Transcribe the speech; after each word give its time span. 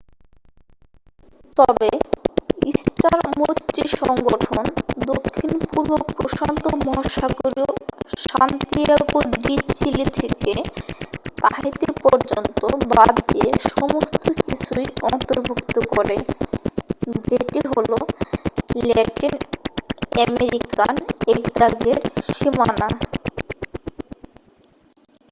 তবে 1.57 1.89
স্টার 2.75 3.17
মৈত্রীসংগঠন 3.37 4.65
দক্ষিণ-পূর্ব 5.07 5.91
প্রশান্ত 6.11 6.63
মহাসাগরীয় 6.85 7.69
সান্তিয়াগো 8.25 9.19
ডি 9.35 9.55
চিলি 9.77 10.05
থেকে 10.17 10.51
তাহিতি 11.41 11.89
পর্যন্ত 12.03 12.59
বাদ 12.91 13.13
দিয়ে 13.27 13.49
সমস্ত 13.71 14.23
কিছুই 14.39 14.87
অন্তর্ভুক্ত 15.07 15.75
করে 15.93 16.17
যেটি 17.27 17.59
হল 17.71 17.91
ল্যাটিন-আমেরিকান 18.87 19.75
একদাগের 21.33 21.97
সীমানা 22.29 22.87